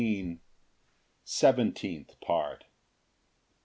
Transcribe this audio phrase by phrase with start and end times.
[1.25, 2.65] Seventeenth Part.